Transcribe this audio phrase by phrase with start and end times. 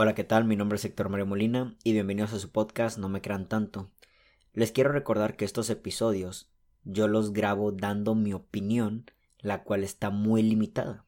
[0.00, 0.44] Hola, ¿qué tal?
[0.44, 3.90] Mi nombre es Héctor Mario Molina y bienvenidos a su podcast No me crean tanto.
[4.52, 6.52] Les quiero recordar que estos episodios
[6.84, 11.04] yo los grabo dando mi opinión, la cual está muy limitada.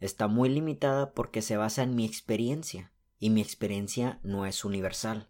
[0.00, 5.28] Está muy limitada porque se basa en mi experiencia y mi experiencia no es universal.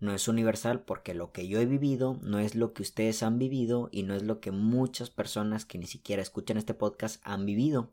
[0.00, 3.38] No es universal porque lo que yo he vivido no es lo que ustedes han
[3.38, 7.44] vivido y no es lo que muchas personas que ni siquiera escuchan este podcast han
[7.44, 7.90] vivido.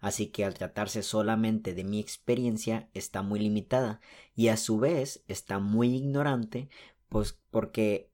[0.00, 4.00] Así que al tratarse solamente de mi experiencia está muy limitada
[4.36, 6.68] y a su vez está muy ignorante
[7.08, 8.10] pues porque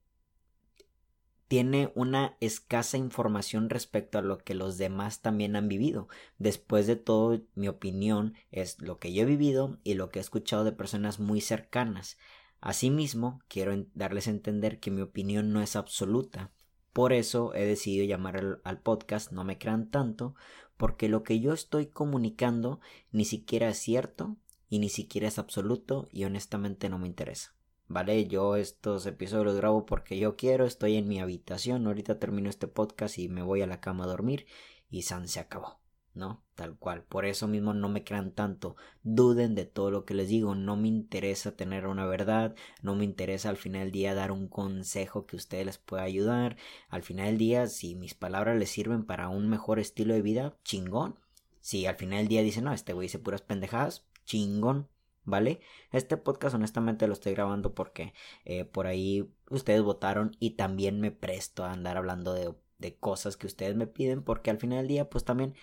[1.47, 6.07] tiene una escasa información respecto a lo que los demás también han vivido.
[6.39, 10.21] Después de todo, mi opinión es lo que yo he vivido y lo que he
[10.21, 12.17] escuchado de personas muy cercanas.
[12.61, 16.51] Asimismo, quiero darles a entender que mi opinión no es absoluta.
[16.93, 20.33] Por eso he decidido llamar al, podcast No me crean tanto,
[20.77, 22.79] porque lo que yo estoy comunicando
[23.11, 24.37] ni siquiera es cierto
[24.69, 27.53] y ni siquiera es absoluto y honestamente no me interesa.
[27.87, 32.49] Vale, yo estos episodios los grabo porque yo quiero, estoy en mi habitación, ahorita termino
[32.49, 34.47] este podcast y me voy a la cama a dormir
[34.89, 35.84] y San se acabó.
[36.15, 36.43] ¿No?
[36.55, 37.03] Tal cual.
[37.03, 38.75] Por eso mismo no me crean tanto.
[39.03, 40.55] Duden de todo lo que les digo.
[40.55, 42.55] No me interesa tener una verdad.
[42.81, 46.57] No me interesa al final del día dar un consejo que ustedes les pueda ayudar.
[46.89, 50.57] Al final del día, si mis palabras les sirven para un mejor estilo de vida,
[50.63, 51.19] chingón.
[51.61, 54.87] Si al final del día dicen, no, este güey dice puras pendejadas, chingón.
[55.27, 55.59] ¿Vale?
[55.91, 58.13] Este podcast honestamente lo estoy grabando porque
[58.45, 63.35] eh, por ahí ustedes votaron y también me presto a andar hablando de, de cosas
[63.35, 65.55] que ustedes me piden porque al final del día pues también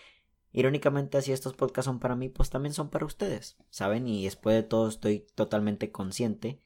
[0.52, 4.06] Irónicamente, si estos podcasts son para mí, pues también son para ustedes, ¿saben?
[4.06, 6.60] Y después de todo estoy totalmente consciente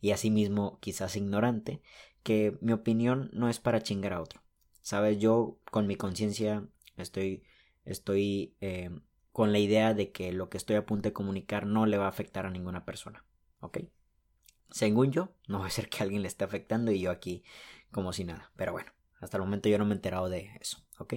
[0.00, 1.82] y asimismo quizás ignorante
[2.22, 4.42] que mi opinión no es para chingar a otro.
[4.80, 5.18] ¿Sabes?
[5.18, 7.42] Yo con mi conciencia estoy,
[7.84, 8.90] estoy eh,
[9.32, 12.06] con la idea de que lo que estoy a punto de comunicar no le va
[12.06, 13.24] a afectar a ninguna persona.
[13.60, 13.78] ¿Ok?
[14.70, 17.44] Según yo, no va a ser que alguien le esté afectando y yo aquí
[17.90, 18.52] como si nada.
[18.56, 20.78] Pero bueno, hasta el momento yo no me he enterado de eso.
[20.98, 21.14] ¿Ok?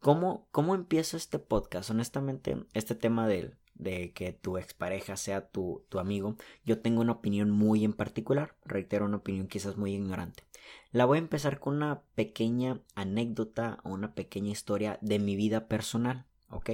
[0.00, 1.90] ¿Cómo, ¿Cómo empieza este podcast?
[1.90, 7.12] Honestamente, este tema de, de que tu expareja sea tu, tu amigo, yo tengo una
[7.12, 10.44] opinión muy en particular, reitero una opinión quizás muy ignorante.
[10.92, 15.66] La voy a empezar con una pequeña anécdota o una pequeña historia de mi vida
[15.66, 16.70] personal, ¿ok?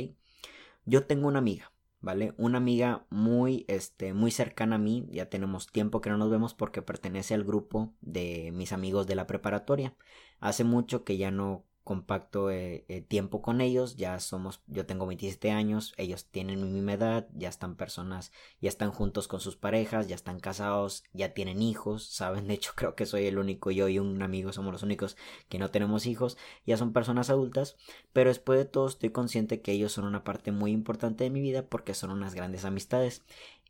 [0.84, 2.34] Yo tengo una amiga, ¿vale?
[2.36, 6.52] Una amiga muy, este, muy cercana a mí, ya tenemos tiempo que no nos vemos
[6.52, 9.96] porque pertenece al grupo de mis amigos de la preparatoria.
[10.40, 15.06] Hace mucho que ya no compacto eh, eh, tiempo con ellos, ya somos, yo tengo
[15.06, 19.56] 27 años, ellos tienen mi misma edad, ya están personas, ya están juntos con sus
[19.56, 23.70] parejas, ya están casados, ya tienen hijos, saben, de hecho creo que soy el único,
[23.70, 25.16] yo y un amigo somos los únicos
[25.48, 27.76] que no tenemos hijos, ya son personas adultas,
[28.14, 31.42] pero después de todo estoy consciente que ellos son una parte muy importante de mi
[31.42, 33.22] vida porque son unas grandes amistades.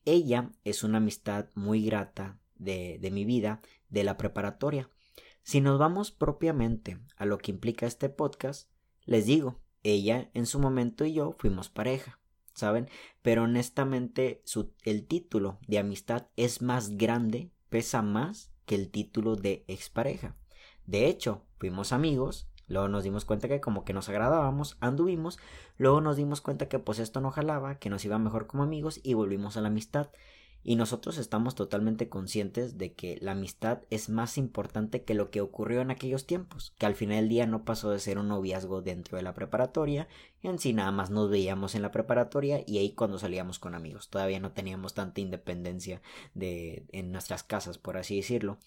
[0.04, 4.88] Ella es una amistad muy grata de, de mi vida, de la preparatoria.
[5.44, 8.70] Si nos vamos propiamente a lo que implica este podcast,
[9.04, 12.18] les digo, ella en su momento y yo fuimos pareja,
[12.54, 12.88] ¿saben?
[13.20, 14.42] Pero honestamente
[14.84, 20.34] el título de amistad es más grande, pesa más que el título de expareja.
[20.86, 25.38] De hecho, fuimos amigos, luego nos dimos cuenta que como que nos agradábamos, anduvimos,
[25.76, 28.98] luego nos dimos cuenta que pues esto no jalaba, que nos iba mejor como amigos
[29.02, 30.08] y volvimos a la amistad.
[30.66, 35.42] Y nosotros estamos totalmente conscientes de que la amistad es más importante que lo que
[35.42, 38.80] ocurrió en aquellos tiempos, que al final del día no pasó de ser un noviazgo
[38.80, 40.08] dentro de la preparatoria,
[40.42, 44.08] en sí nada más nos veíamos en la preparatoria y ahí cuando salíamos con amigos.
[44.08, 46.00] Todavía no teníamos tanta independencia
[46.32, 48.58] de en nuestras casas, por así decirlo.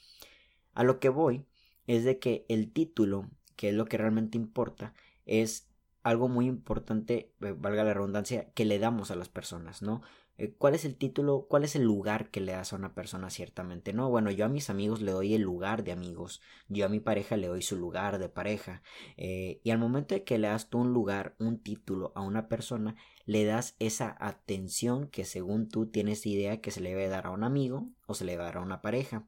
[0.75, 1.45] A lo que voy
[1.87, 4.93] es de que el título, que es lo que realmente importa,
[5.25, 5.67] es
[6.03, 10.01] algo muy importante, eh, valga la redundancia, que le damos a las personas, ¿no?
[10.37, 11.47] Eh, ¿Cuál es el título?
[11.49, 13.93] ¿Cuál es el lugar que le das a una persona ciertamente?
[13.93, 16.99] No, bueno, yo a mis amigos le doy el lugar de amigos, yo a mi
[16.99, 18.83] pareja le doy su lugar de pareja.
[19.17, 22.47] Eh, y al momento de que le das tú un lugar, un título a una
[22.49, 22.95] persona,
[23.25, 27.31] le das esa atención que según tú tienes idea que se le debe dar a
[27.31, 29.25] un amigo o se le debe dar a una pareja.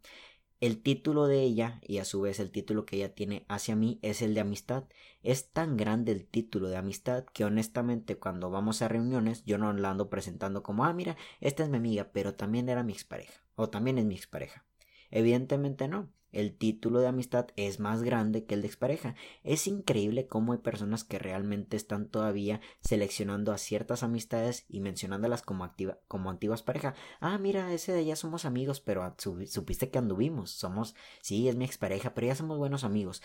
[0.60, 3.98] El título de ella y a su vez el título que ella tiene hacia mí
[4.02, 4.84] es el de amistad.
[5.24, 9.72] Es tan grande el título de amistad que honestamente cuando vamos a reuniones yo no
[9.72, 13.42] la ando presentando como ah mira, esta es mi amiga, pero también era mi expareja
[13.56, 14.66] o también es mi expareja.
[15.12, 19.16] Evidentemente no el título de amistad es más grande que el de expareja.
[19.44, 25.42] Es increíble cómo hay personas que realmente están todavía seleccionando a ciertas amistades y mencionándolas
[25.42, 26.96] como, activa, como antiguas parejas.
[27.20, 30.52] Ah, mira, ese de allá somos amigos, pero supiste que anduvimos.
[30.52, 33.22] Somos, sí, es mi expareja, pero ya somos buenos amigos.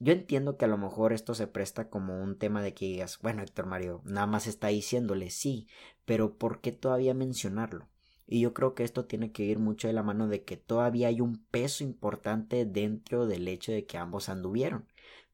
[0.00, 3.18] Yo entiendo que a lo mejor esto se presta como un tema de que digas,
[3.22, 5.68] bueno, Héctor Mario, nada más está diciéndole sí,
[6.04, 7.88] pero ¿por qué todavía mencionarlo?
[8.26, 11.08] Y yo creo que esto tiene que ir mucho de la mano de que todavía
[11.08, 14.86] hay un peso importante dentro del hecho de que ambos anduvieron.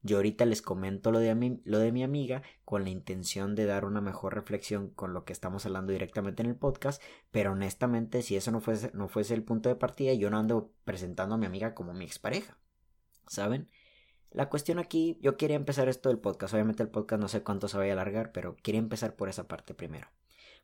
[0.03, 3.65] Yo ahorita les comento lo de, mi, lo de mi amiga con la intención de
[3.65, 8.23] dar una mejor reflexión con lo que estamos hablando directamente en el podcast, pero honestamente
[8.23, 11.37] si eso no fuese, no fuese el punto de partida, yo no ando presentando a
[11.37, 12.57] mi amiga como mi expareja.
[13.27, 13.69] ¿Saben?
[14.31, 17.67] La cuestión aquí, yo quería empezar esto del podcast, obviamente el podcast no sé cuánto
[17.67, 20.07] se vaya a alargar, pero quería empezar por esa parte primero.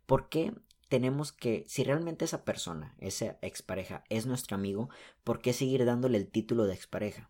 [0.08, 0.54] ¿Por qué
[0.88, 4.90] tenemos que, si realmente esa persona, esa expareja, es nuestro amigo,
[5.24, 7.30] ¿por qué seguir dándole el título de expareja?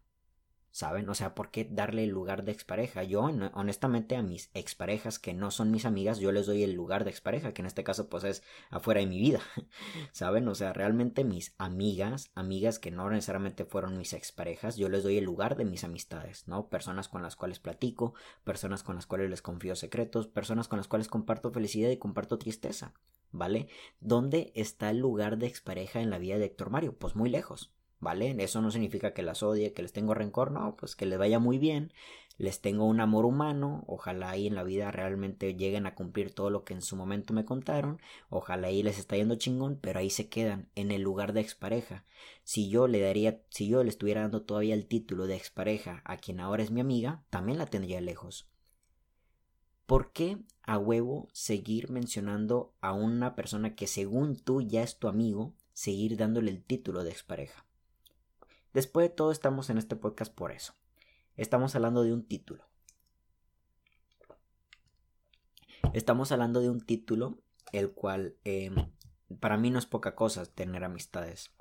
[0.77, 1.09] ¿Saben?
[1.09, 3.01] O sea, ¿por qué darle el lugar de expareja?
[3.01, 7.03] Yo, honestamente, a mis exparejas que no son mis amigas, yo les doy el lugar
[7.03, 9.39] de expareja, que en este caso, pues es afuera de mi vida.
[10.11, 10.47] ¿Saben?
[10.47, 15.17] O sea, realmente mis amigas, amigas que no necesariamente fueron mis exparejas, yo les doy
[15.17, 16.69] el lugar de mis amistades, ¿no?
[16.69, 18.13] Personas con las cuales platico,
[18.43, 22.37] personas con las cuales les confío secretos, personas con las cuales comparto felicidad y comparto
[22.37, 22.93] tristeza.
[23.31, 23.67] ¿Vale?
[23.99, 26.97] ¿Dónde está el lugar de expareja en la vida de Héctor Mario?
[26.97, 27.73] Pues muy lejos.
[27.99, 28.35] ¿vale?
[28.39, 31.39] Eso no significa que las odie, que les tengo rencor, no, pues que les vaya
[31.39, 31.93] muy bien,
[32.37, 36.49] les tengo un amor humano, ojalá ahí en la vida realmente lleguen a cumplir todo
[36.49, 40.09] lo que en su momento me contaron, ojalá ahí les está yendo chingón, pero ahí
[40.09, 42.05] se quedan, en el lugar de expareja.
[42.43, 46.17] Si yo le daría, si yo le estuviera dando todavía el título de expareja a
[46.17, 48.47] quien ahora es mi amiga, también la tendría lejos.
[49.87, 55.07] ¿Por qué a huevo seguir mencionando a una persona que según tú ya es tu
[55.07, 57.65] amigo, seguir dándole el título de expareja?
[58.73, 60.73] Después de todo estamos en este podcast por eso.
[61.37, 62.65] Estamos hablando de un título.
[65.93, 67.39] Estamos hablando de un título
[67.71, 68.75] el cual em,
[69.39, 71.51] para mí no es poca cosa tener amistades.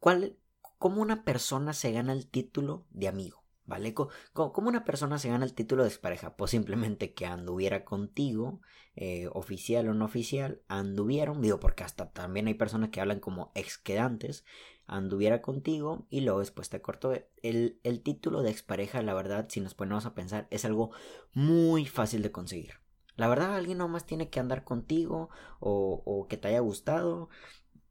[0.00, 0.36] ¿Cuál,
[0.78, 3.39] ¿Cómo una persona se gana el título de amigo?
[3.70, 3.94] ¿Vale?
[3.94, 6.34] ¿Cómo, una persona se gana el título de expareja?
[6.34, 8.62] Pues simplemente que anduviera contigo,
[8.96, 13.52] eh, oficial o no oficial, anduvieron, digo, porque hasta también hay personas que hablan como
[13.54, 14.44] exquedantes,
[14.88, 17.12] anduviera contigo y luego después te cortó.
[17.44, 20.90] El, el título de expareja, la verdad, si nos ponemos a pensar, es algo
[21.32, 22.80] muy fácil de conseguir.
[23.14, 25.30] La verdad, alguien nomás tiene que andar contigo
[25.60, 27.28] o, o que te haya gustado,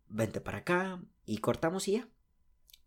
[0.09, 2.09] vente para acá y cortamos y ya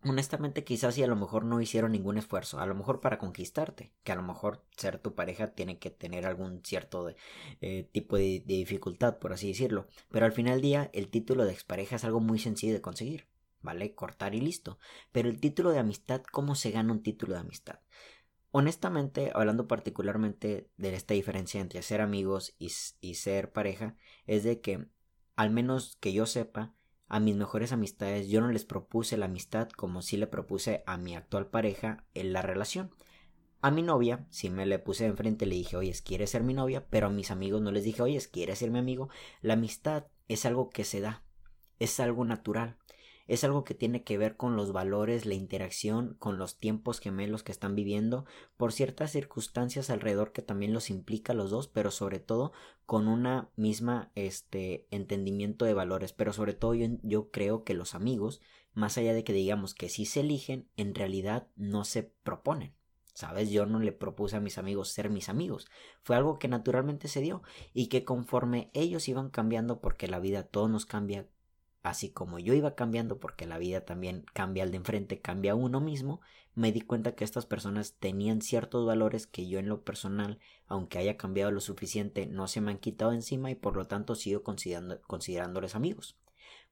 [0.05, 3.91] honestamente quizás si a lo mejor no hicieron ningún esfuerzo, a lo mejor para conquistarte,
[4.03, 7.13] que a lo mejor ser tu pareja tiene que tener algún cierto
[7.61, 11.45] eh, tipo de, de, dificultad, por así decirlo, pero al final del día el título
[11.45, 13.27] de expareja es algo muy sencillo de conseguir.
[13.63, 13.95] ¿vale?
[13.95, 14.77] Cortar y listo.
[15.11, 17.79] Pero el título de amistad, ¿cómo se gana un título de amistad?
[18.51, 23.95] Honestamente, hablando particularmente de esta diferencia entre ser amigos y, ser pareja,
[24.27, 24.85] es de que,
[25.35, 26.75] al menos que yo sepa,
[27.07, 30.97] a mis mejores amistades yo no les propuse la amistad como si le propuse a
[30.97, 32.91] mi actual pareja en la relación.
[33.61, 36.85] A mi novia, si me le puse enfrente, le dije, oye, ¿quieres ser mi novia?
[36.89, 39.09] Pero a mis amigos no les dije, oye, ¿quieres ser mi amigo?
[39.41, 41.23] La amistad es algo que se da,
[41.79, 42.77] es algo natural
[43.27, 47.43] es algo que tiene que ver con los valores, la interacción, con los tiempos gemelos
[47.43, 48.25] que están viviendo,
[48.57, 52.51] por ciertas circunstancias alrededor que también los implica a los dos, pero sobre todo
[52.85, 57.95] con una misma este entendimiento de valores, pero sobre todo yo, yo creo que los
[57.95, 58.41] amigos,
[58.73, 62.75] más allá de que digamos que sí se eligen, en realidad no se proponen.
[63.15, 63.51] ¿Sabes?
[63.51, 65.67] Yo no le propuse a mis amigos ser mis amigos.
[66.01, 70.41] Fue algo que naturalmente se dio y que conforme ellos iban cambiando, porque la vida
[70.41, 71.27] todo nos cambia,
[71.83, 75.81] así como yo iba cambiando porque la vida también cambia al de enfrente, cambia uno
[75.81, 76.21] mismo,
[76.55, 80.97] me di cuenta que estas personas tenían ciertos valores que yo en lo personal, aunque
[80.97, 84.43] haya cambiado lo suficiente, no se me han quitado encima y por lo tanto sigo
[84.43, 86.17] considerándoles amigos.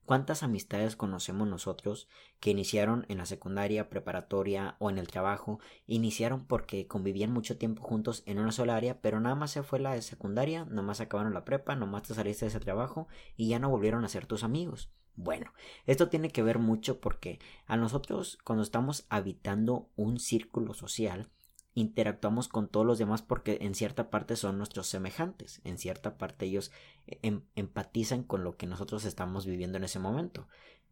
[0.04, 2.08] ¿Cuántas amistades conocemos nosotros
[2.40, 5.60] que iniciaron en la secundaria, preparatoria o en el trabajo?
[5.86, 9.78] Iniciaron porque convivían mucho tiempo juntos en una sola área, pero nada más se fue
[9.78, 13.06] la de secundaria, nada más acabaron la prepa, nada más te saliste de ese trabajo
[13.36, 14.90] y ya no volvieron a ser tus amigos.
[15.14, 15.52] Bueno,
[15.86, 21.30] esto tiene que ver mucho porque a nosotros cuando estamos habitando un círculo social,
[21.74, 26.46] interactuamos con todos los demás porque en cierta parte son nuestros semejantes, en cierta parte
[26.46, 26.70] ellos
[27.06, 30.48] em, empatizan con lo que nosotros estamos viviendo en ese momento.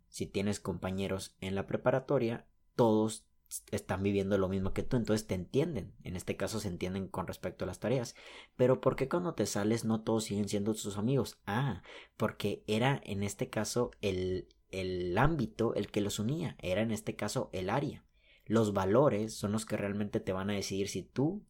[0.09, 3.25] Si tienes compañeros en la preparatoria, todos
[3.71, 5.93] están viviendo lo mismo que tú, entonces te entienden.
[6.05, 8.15] En este caso se entienden con respecto a las tareas.
[8.57, 11.39] Pero ¿por qué cuando te sales no todos siguen siendo tus amigos?
[11.47, 11.83] Ah,
[12.17, 17.17] porque era en este caso el, el ámbito el que los unía, era en este
[17.17, 18.05] caso el área.
[18.47, 21.45] Los valores son los que realmente te van a decidir si tú,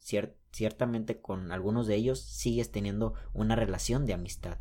[0.51, 4.59] ciertamente con algunos de ellos, sigues teniendo una relación de amistad.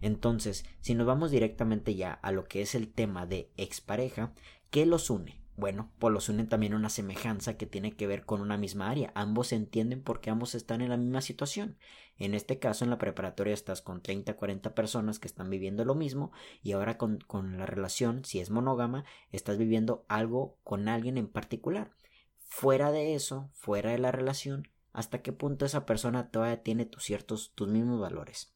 [0.00, 4.34] Entonces, si nos vamos directamente ya a lo que es el tema de expareja,
[4.70, 5.45] ¿qué los une?
[5.56, 9.10] Bueno, pues los unen también una semejanza que tiene que ver con una misma área.
[9.14, 11.78] Ambos se entienden porque ambos están en la misma situación.
[12.18, 15.94] En este caso, en la preparatoria estás con 30, 40 personas que están viviendo lo
[15.94, 16.30] mismo
[16.62, 21.28] y ahora con, con la relación, si es monógama, estás viviendo algo con alguien en
[21.28, 21.90] particular.
[22.38, 27.02] Fuera de eso, fuera de la relación, hasta qué punto esa persona todavía tiene tus
[27.02, 28.54] ciertos, tus mismos valores.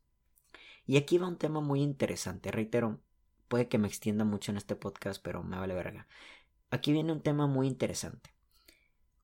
[0.87, 3.01] Y aquí va un tema muy interesante, reitero,
[3.49, 6.07] puede que me extienda mucho en este podcast, pero me vale verga
[6.71, 8.31] aquí viene un tema muy interesante.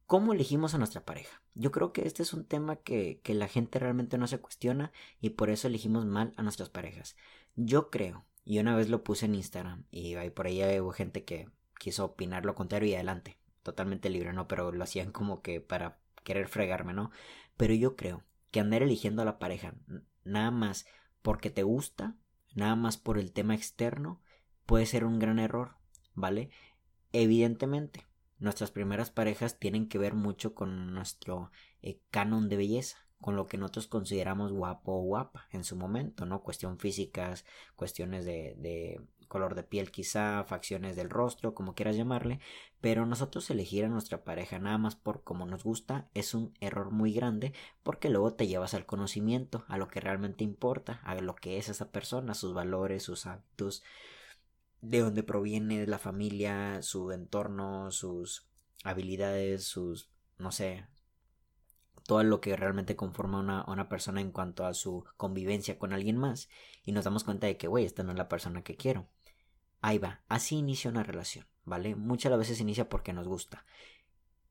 [0.07, 1.43] ¿Cómo elegimos a nuestra pareja?
[1.55, 5.31] Yo creo que este es un tema que, la gente realmente no se cuestiona y
[5.31, 7.17] por eso elegimos mal a nuestras parejas.
[7.57, 11.49] Yo creo, y una vez lo puse en Instagram y por ahí hubo gente que
[11.79, 14.47] quiso opinar lo contrario y adelante, totalmente libre, ¿no?
[14.47, 17.11] Pero lo hacían como que para querer fregarme, ¿no?
[17.57, 18.23] Pero yo creo
[18.53, 19.75] que andar eligiendo a la pareja
[20.25, 20.87] nada más
[21.23, 22.15] porque te gusta,
[22.55, 24.21] nada más por el tema externo,
[24.67, 25.77] puede ser un gran error,
[26.15, 26.51] ¿vale?
[27.19, 28.05] Evidentemente,
[28.39, 33.47] nuestras primeras parejas tienen que ver mucho con nuestro eh, canon de belleza, con lo
[33.47, 36.43] que nosotros consideramos guapo o guapa en su momento, ¿no?
[36.43, 42.39] Cuestión físicas, cuestiones de, color de piel quizá, facciones del rostro, como quieras llamarle,
[42.83, 46.91] pero nosotros elegir a nuestra pareja nada más por como nos gusta es un error
[46.91, 51.35] muy grande porque luego te llevas al conocimiento, a lo que realmente importa, a lo
[51.35, 53.83] que es esa persona, sus valores, sus hábitos,
[54.81, 58.47] de dónde proviene la familia, su entorno, sus
[58.85, 60.87] habilidades, sus, no sé,
[62.07, 66.17] todo lo que realmente conforma una, una persona en cuanto a su convivencia con alguien
[66.17, 66.49] más
[66.85, 69.09] y nos damos cuenta de que, güey, esta no es la persona que quiero.
[69.81, 71.97] Ahí va, así inicia una relación, ¿vale?
[71.97, 73.65] Muchas veces inicia porque nos gusta.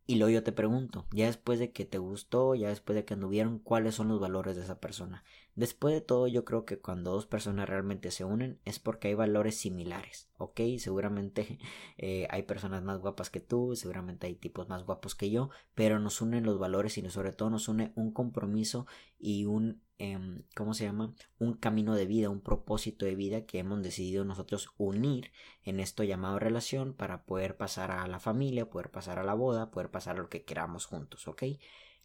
[0.07, 3.15] Y luego yo te pregunto, ya después de que te gustó, ya después de que
[3.15, 5.23] anduvieron, ¿cuáles son los valores de esa persona?
[5.55, 9.13] Después de todo, yo creo que cuando dos personas realmente se unen es porque hay
[9.13, 10.61] valores similares, ¿ok?
[10.77, 11.59] Seguramente
[11.97, 15.99] eh, hay personas más guapas que tú, seguramente hay tipos más guapos que yo, pero
[15.99, 18.85] nos unen los valores y sobre todo nos une un compromiso
[19.17, 21.13] y un Em, ¿cómo se llama?
[21.39, 25.31] Un camino de vida, un propósito de vida que hemos decidido nosotros unir
[25.63, 29.71] en esto llamado relación para poder pasar a la familia, poder pasar a la boda,
[29.71, 31.43] poder pasar a lo que queramos juntos, ¿ok?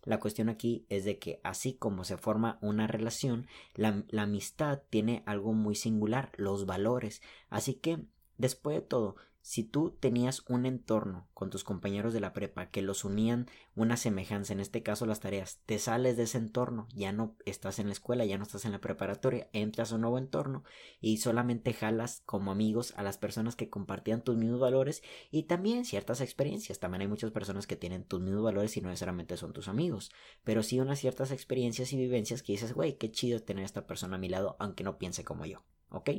[0.04, 5.22] La cuestión aquí es de que así como se forma una relación, la, amistad tiene
[5.26, 7.22] algo muy singular, los valores.
[7.50, 8.04] Así que,
[8.38, 12.82] después de todo, si tú tenías un entorno con tus compañeros de la prepa que
[12.82, 17.12] los unían una semejanza, en este caso las tareas, te sales de ese entorno, ya
[17.12, 20.18] no estás en la escuela, ya no estás en la preparatoria, entras a un nuevo
[20.18, 20.64] entorno
[21.00, 25.84] y solamente jalas como amigos a las personas que compartían tus mismos valores y también
[25.84, 26.78] ciertas experiencias.
[26.78, 30.10] También hay muchas personas que tienen tus mismos valores y no necesariamente son tus amigos,
[30.44, 33.86] pero sí unas ciertas experiencias y vivencias que dices, güey, qué chido tener a esta
[33.86, 36.10] persona a mi lado, aunque no piense como yo, ¿ok?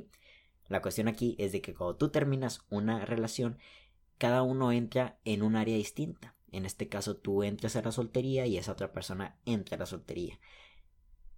[0.68, 3.58] La cuestión aquí es de que cuando tú terminas una relación,
[4.18, 6.36] cada uno entra en un área distinta.
[6.52, 9.86] En este caso tú entras a la soltería y esa otra persona entra a la
[9.86, 10.40] soltería.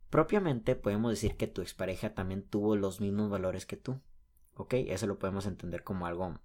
[0.10, 4.02] Propiamente podemos decir que tu expareja también tuvo los mismos valores que tú.
[4.56, 4.74] ¿Ok?
[4.74, 6.40] Eso lo podemos entender como algo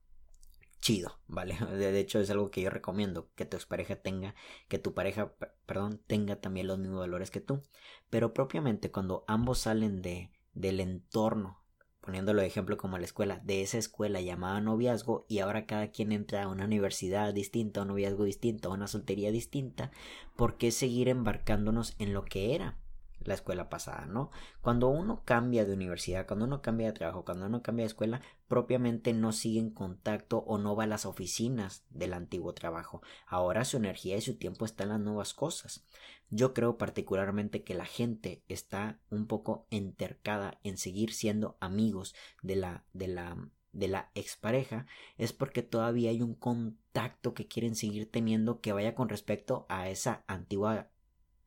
[0.81, 1.59] chido, ¿vale?
[1.77, 4.35] De hecho es algo que yo recomiendo, que tu expareja tenga,
[4.69, 5.35] que tu pareja,
[5.67, 7.63] perdón, tenga también los mismos valores que tú.
[8.11, 11.63] Pero propiamente cuando ambos salen de, del entorno
[12.09, 16.11] poniéndolo de ejemplo como la escuela, de esa escuela llamada noviazgo y ahora cada quien
[16.11, 19.91] entra a una universidad distinta, a un noviazgo distinto, a una soltería distinta,
[20.35, 22.79] ¿por qué seguir embarcándonos en lo que era?
[23.21, 24.31] La escuela pasada, ¿no?
[24.61, 28.23] Cuando uno cambia de universidad, cuando uno cambia de trabajo, cuando uno cambia de escuela,
[28.47, 33.03] propiamente no sigue en contacto o no va a las oficinas del antiguo trabajo.
[33.27, 35.85] Ahora su energía y su tiempo están en las nuevas cosas.
[36.31, 42.57] Yo creo particularmente que la gente está un poco entercada en seguir siendo amigos de
[42.57, 43.37] la de la
[43.73, 44.87] de la expareja
[45.19, 49.89] es porque todavía hay un contacto que quieren seguir teniendo que vaya con respecto a
[49.89, 50.91] esa antigua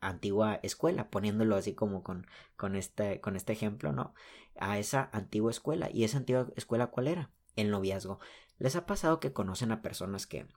[0.02, 2.28] antigua escuela, poniéndolo así como con,
[2.58, 4.14] con, este, con este ejemplo, ¿no?
[4.60, 5.90] A esa antigua escuela.
[5.92, 7.32] ¿Y esa antigua escuela cuál era?
[7.56, 8.20] El noviazgo.
[8.58, 10.48] ¿Les ha pasado que conocen a personas que,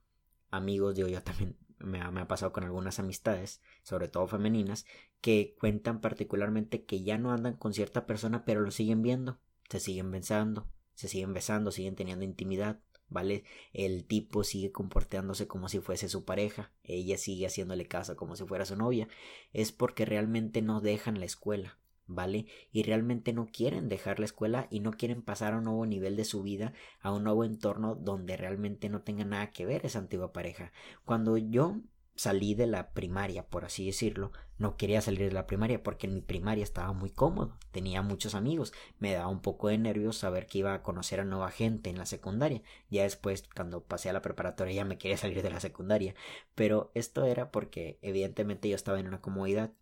[0.50, 4.86] amigos, digo yo también me ha, me ha pasado con algunas amistades, sobre todo femeninas,
[5.20, 9.80] que cuentan particularmente que ya no andan con cierta persona, pero lo siguen viendo, se
[9.80, 13.44] siguen besando, se siguen besando, siguen teniendo intimidad, ¿vale?
[13.72, 18.44] El tipo sigue comportándose como si fuese su pareja, ella sigue haciéndole caso como si
[18.44, 19.08] fuera su novia,
[19.52, 22.46] es porque realmente no dejan la escuela, ¿vale?
[22.72, 26.16] Y realmente no quieren dejar la escuela y no quieren pasar a un nuevo nivel
[26.16, 29.98] de su vida, a un nuevo entorno donde realmente no tenga nada que ver esa
[29.98, 30.72] antigua pareja.
[31.04, 31.76] Cuando yo
[32.16, 36.14] salí de la primaria, por así decirlo, no quería salir de la primaria porque en
[36.14, 40.46] mi primaria estaba muy cómodo, tenía muchos amigos, me daba un poco de nervios saber
[40.46, 42.62] que iba a conocer a nueva gente en la secundaria.
[42.88, 46.14] Ya después, cuando pasé a la preparatoria, ya me quería salir de la secundaria,
[46.54, 49.72] pero esto era porque evidentemente yo estaba en una comodidad.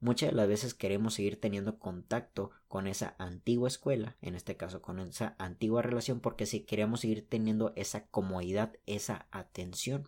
[0.00, 4.80] Muchas de las veces queremos seguir teniendo contacto con esa antigua escuela, en este caso
[4.80, 10.06] con esa antigua relación, porque si queremos seguir teniendo esa comodidad, esa atención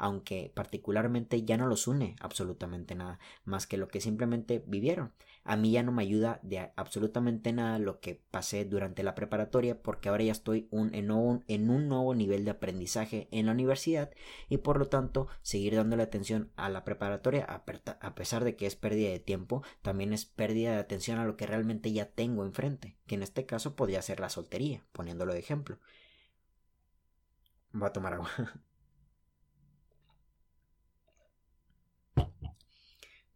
[0.00, 5.12] aunque particularmente ya no los une absolutamente nada, más que lo que simplemente vivieron.
[5.44, 9.80] A mí ya no me ayuda de absolutamente nada lo que pasé durante la preparatoria
[9.82, 14.10] porque ahora ya estoy en, un, en un nuevo nivel de aprendizaje en la universidad
[14.48, 18.76] y por lo tanto seguir dándole atención a la preparatoria a pesar de que es
[18.76, 22.96] pérdida de tiempo, también es pérdida de atención a lo que realmente ya tengo enfrente,
[23.06, 25.78] que en este caso podría ser la soltería, poniéndolo de ejemplo.
[27.72, 28.30] Voy a tomar agua.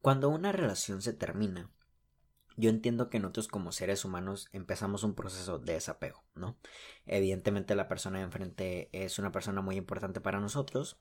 [0.04, 1.70] Cuando una relación se termina,
[2.58, 6.58] yo entiendo que nosotros como seres humanos empezamos un proceso de desapego, ¿no?
[7.06, 10.99] Evidentemente la persona de enfrente es una persona muy importante para nosotros.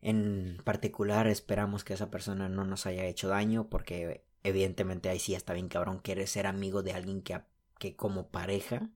[0.00, 5.34] En particular esperamos que esa persona no nos haya hecho daño porque evidentemente ahí sí
[5.34, 7.42] está bien cabrón querer ser amigo de alguien que,
[7.78, 8.88] que como pareja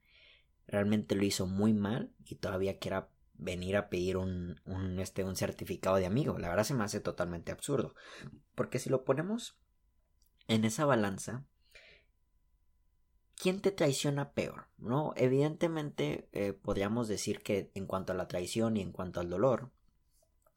[0.69, 4.61] realmente lo hizo muy mal y todavía quiera venir a pedir un,
[4.99, 6.39] este, un certificado de amigo.
[6.39, 7.95] La verdad se me hace totalmente absurdo.
[8.55, 9.59] Porque si lo ponemos
[10.49, 11.45] en esa balanza,
[13.37, 14.69] ¿quién te traiciona peor?
[14.79, 15.13] ¿No?
[15.17, 19.71] Evidentemente eh, podríamos decir que en cuanto a la traición y en cuanto al dolor,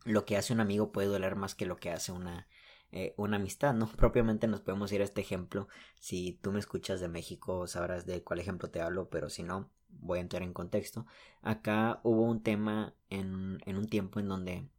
[0.06, 2.48] lo que hace un amigo puede doler más que lo que hace una,
[2.92, 3.88] eh, una amistad, ¿no?
[3.98, 5.68] Propiamente nos podemos ir a este ejemplo.
[6.00, 9.70] Si tú me escuchas de México, sabrás de cuál ejemplo te hablo, pero si no,
[9.90, 11.06] voy a entrar en contexto.
[11.42, 14.70] Acá hubo un tema en, en un tiempo en donde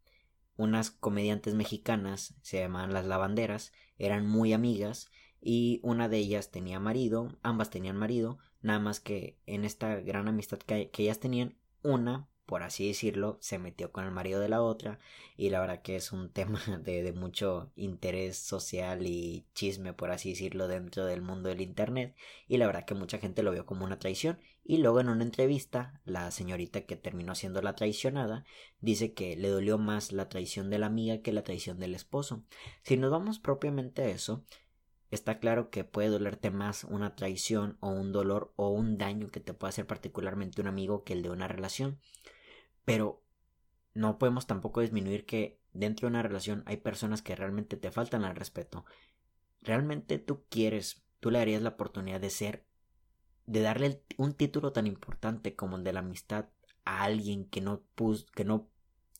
[0.57, 6.79] unas comediantes mexicanas, se llamaban las lavanderas, eran muy amigas y una de ellas tenía
[6.81, 11.57] marido, ambas tenían marido, nada más que en esta gran amistad que, que ellas tenían,
[11.83, 14.99] una por así decirlo, se metió con el marido de la otra
[15.37, 20.11] y la verdad que es un tema de, de, mucho interés social y chisme, por
[20.11, 22.17] así decirlo, dentro del mundo del Internet
[22.49, 25.23] y la verdad que mucha gente lo vio como una traición y luego en una
[25.23, 28.45] entrevista la señorita que terminó siendo la traicionada
[28.81, 32.43] dice que le dolió más la traición de la amiga que la traición del esposo.
[32.83, 34.45] Si nos vamos propiamente a eso,
[35.11, 39.41] está claro que puede dolerte más una traición o un dolor o un daño que
[39.41, 42.01] te puede hacer particularmente un amigo que el de una relación.
[42.85, 43.23] Pero
[43.95, 48.25] no podemos tampoco disminuir que dentro de una relación hay personas que realmente te faltan
[48.25, 48.85] al respeto.
[49.63, 52.65] Realmente tú quieres, tú le darías la oportunidad de ser,
[53.47, 56.47] de darle un título tan importante como el de la amistad
[56.85, 57.83] a alguien que no,
[58.35, 58.69] que no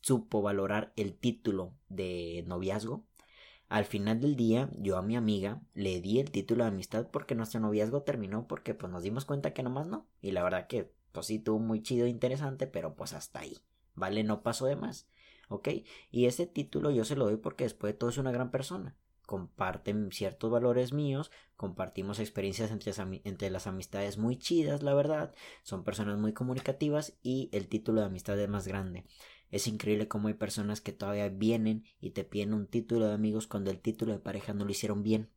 [0.01, 3.05] supo valorar el título de noviazgo.
[3.69, 7.35] Al final del día, yo a mi amiga le di el título de amistad porque
[7.35, 10.07] nuestro noviazgo terminó porque pues nos dimos cuenta que nomás no.
[10.21, 13.57] Y la verdad que pues sí, tuvo muy chido e interesante, pero pues hasta ahí,
[13.95, 14.23] ¿vale?
[14.23, 15.07] No pasó de más,
[15.49, 15.69] ¿ok?
[16.11, 18.95] Y ese título yo se lo doy porque después de todo es una gran persona.
[19.25, 22.91] Comparten ciertos valores míos, compartimos experiencias entre,
[23.23, 25.33] entre las amistades muy chidas, la verdad.
[25.63, 29.05] Son personas muy comunicativas y el título de amistad es más grande.
[29.51, 33.47] Es increíble cómo hay personas que todavía vienen y te piden un título de amigos
[33.47, 35.29] cuando el título de pareja no lo hicieron bien.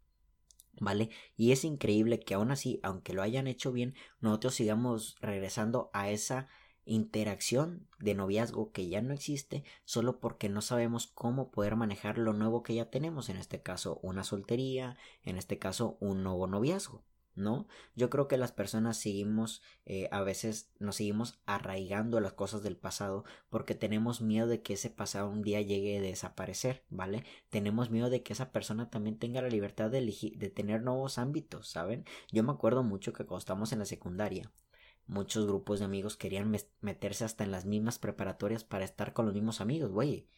[0.81, 1.11] ¿Vale?
[1.37, 6.11] Y es increíble que aún así, aunque lo hayan hecho bien, nosotros sigamos regresando a
[6.11, 6.49] esa
[6.87, 12.33] interacción de noviazgo que ya no existe solo porque no sabemos cómo poder manejar lo
[12.33, 17.03] nuevo que ya tenemos, en este caso una soltería, en este caso un nuevo noviazgo.
[17.37, 17.67] ¿No?
[17.97, 22.77] Yo creo que las personas seguimos, eh, a veces nos seguimos arraigando las cosas del
[22.77, 27.25] pasado porque tenemos miedo de que ese pasado un día llegue a desaparecer, ¿vale?
[27.51, 31.19] Tenemos miedo de que esa persona también tenga la libertad de elegir, de tener nuevos
[31.19, 32.05] ámbitos, ¿saben?
[32.31, 34.53] Yo me acuerdo mucho que cuando estábamos en la secundaria,
[35.07, 39.35] muchos grupos de amigos querían meterse hasta en las mismas preparatorias para estar con los
[39.35, 40.29] mismos amigos, güey.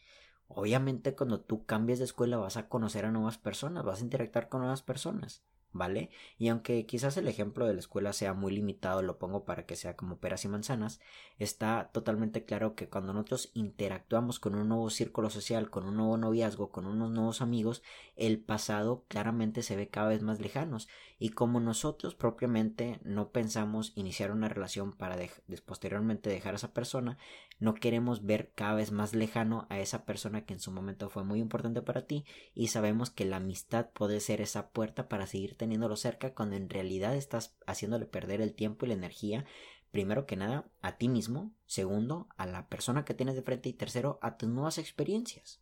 [0.47, 4.49] Obviamente cuando tú cambias de escuela vas a conocer a nuevas personas, vas a interactuar
[4.49, 5.43] con nuevas personas.
[5.71, 6.09] ¿Vale?
[6.37, 9.75] Y aunque quizás el ejemplo de la escuela sea muy limitado, lo pongo para que
[9.75, 10.99] sea como peras y manzanas,
[11.39, 16.17] está totalmente claro que cuando nosotros interactuamos con un nuevo círculo social, con un nuevo
[16.17, 17.83] noviazgo, con unos nuevos amigos,
[18.15, 20.87] el pasado claramente se ve cada vez más lejanos
[21.19, 25.17] y como nosotros propiamente no pensamos iniciar una relación para
[25.65, 27.17] posteriormente dejar a esa persona,
[27.59, 31.23] no queremos ver cada vez más lejano a esa persona que en su momento fue
[31.23, 35.57] muy importante para ti y sabemos que la amistad puede ser esa puerta para seguir
[35.57, 39.45] teniéndolo cerca cuando en realidad estás haciéndole perder el tiempo y la energía
[39.91, 43.73] primero que nada a ti mismo, segundo a la persona que tienes de frente y
[43.73, 45.61] tercero a tus nuevas experiencias.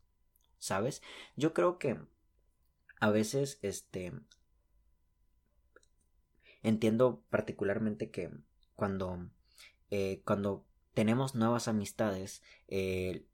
[0.65, 1.01] ¿sabes?
[1.35, 1.99] Yo creo que
[2.99, 4.13] a veces, este,
[6.65, 8.32] entiendo particularmente que
[8.75, 9.30] cuando,
[9.91, 13.25] eh, cuando tenemos nuevas amistades, eh,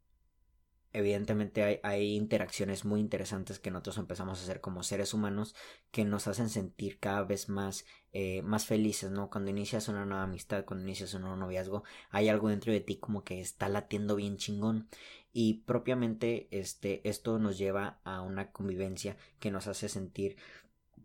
[0.94, 5.56] evidentemente hay, interacciones muy interesantes que nosotros empezamos a hacer como seres humanos
[5.92, 9.30] que nos hacen sentir cada vez más, eh, más felices, ¿no?
[9.30, 12.98] Cuando inicias una nueva amistad, cuando inicias un nuevo noviazgo, hay algo dentro de ti
[12.98, 14.90] como que está latiendo bien chingón
[15.32, 20.36] y propiamente este, esto nos lleva a una convivencia que nos hace sentir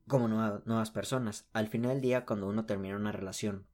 [0.08, 1.48] como nuevas personas.
[1.52, 3.66] Al final del día, cuando uno termina una relación,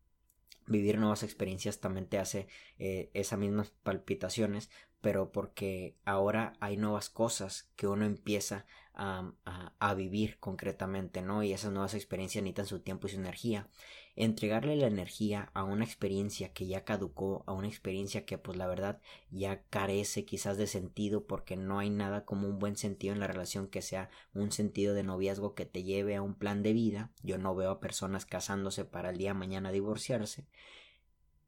[0.66, 2.46] vivir nuevas experiencias también te hace
[2.78, 9.32] eh, esas mismas palpitaciones, pero porque ahora hay nuevas cosas que uno empieza a,
[9.78, 11.42] a, vivir concretamente, ¿no?
[11.42, 13.68] Y esas nuevas experiencias necesitan su tiempo y su energía.
[14.14, 18.66] Entregarle la energía a una experiencia que ya caducó, a una experiencia que pues la
[18.66, 23.20] verdad ya carece quizás de sentido porque no hay nada como un buen sentido en
[23.20, 26.72] la relación que sea un sentido de noviazgo que te lleve a un plan de
[26.72, 27.10] vida.
[27.22, 30.46] Yo no veo a personas casándose para el día de mañana divorciarse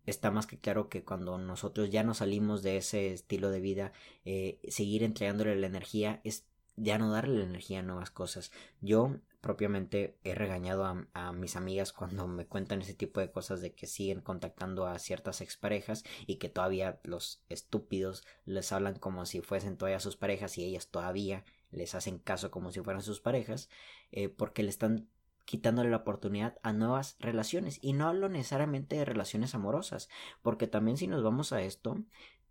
[0.06, 3.92] está más que claro que cuando nosotros ya nos salimos de ese estilo de vida,
[4.24, 6.44] eh, seguir entregándole la energía es
[6.76, 8.52] ya no darle la energía a nuevas cosas.
[8.80, 13.74] Yo propiamente he regañado a, mis amigas cuando me cuentan ese tipo de cosas de
[13.74, 19.42] que siguen contactando a ciertas exparejas y que todavía los estúpidos les hablan como si
[19.42, 23.68] fuesen todavía sus parejas y ellas todavía les hacen caso como si fueran sus parejas
[24.12, 25.10] eh, porque le están
[25.44, 27.78] quitándole la oportunidad a nuevas relaciones.
[27.82, 30.08] Y no hablo necesariamente de relaciones amorosas,
[30.40, 31.98] porque también si nos vamos a esto,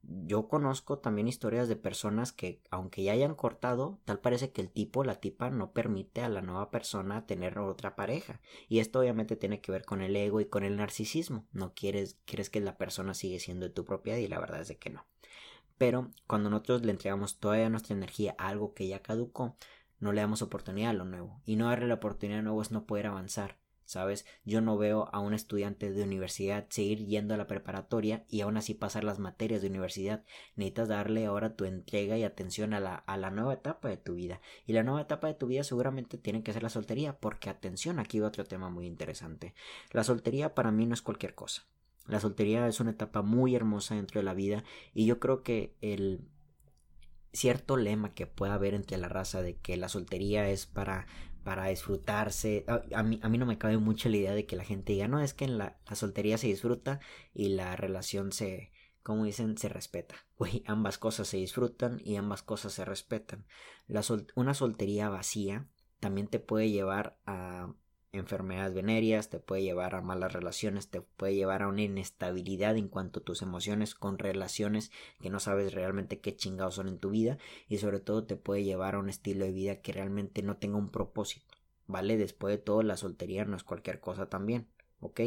[0.04, 4.70] yo conozco también historias de personas que, aunque ya hayan cortado, tal parece que el
[4.70, 8.42] tipo, la tipa, no permite a la nueva persona tener otra pareja.
[8.68, 11.46] Y esto obviamente tiene que ver con el ego y con el narcisismo.
[11.54, 14.68] No quieres, quieres que la persona sigue siendo de tu propiedad y la verdad es
[14.68, 15.06] de que no.
[15.78, 19.56] Pero cuando nosotros le entregamos toda nuestra energía a algo que ya caducó,
[20.00, 21.42] no le damos oportunidad a lo nuevo.
[21.46, 23.58] Y no darle la oportunidad a nuevo es no poder avanzar.
[23.86, 24.26] ¿Sabes?
[24.46, 28.58] Yo no veo a un estudiante de universidad seguir yendo a la preparatoria y aún
[28.58, 30.24] así pasar las materias de universidad.
[30.56, 34.16] Necesitas darle ahora tu entrega y atención a la, a la nueva etapa de tu
[34.16, 34.42] vida.
[34.66, 38.00] Y la nueva etapa de tu vida seguramente tiene que ser la soltería, porque atención,
[38.00, 39.54] aquí va otro tema muy interesante.
[39.92, 41.64] La soltería para mí no es cualquier cosa.
[42.08, 45.76] La soltería es una etapa muy hermosa dentro de la vida y yo creo que
[45.82, 46.22] el
[47.32, 51.08] cierto lema que pueda haber entre la raza de que la soltería es para
[51.44, 52.66] para disfrutarse.
[52.94, 55.08] A, mí, a mí no me cabe mucho la idea de que la gente diga,
[55.08, 57.00] no, es que la, la soltería se disfruta
[57.34, 58.72] y la relación se,
[59.04, 60.16] como dicen, se respeta.
[60.38, 63.46] Güey, ambas cosas se disfrutan y ambas cosas se respetan.
[63.88, 64.02] La
[64.36, 67.74] una soltería vacía también te puede llevar a
[68.14, 72.88] enfermedades venéreas, te puede llevar a malas relaciones, te puede llevar a una inestabilidad en
[72.88, 77.10] cuanto a tus emociones con relaciones que no sabes realmente qué chingados son en tu
[77.10, 80.58] vida y sobre todo te puede llevar a un estilo de vida que realmente no
[80.58, 82.18] tenga un propósito, ¿vale?
[82.18, 84.68] Después de todo la soltería no es cualquier cosa también.
[85.04, 85.20] ¿ok?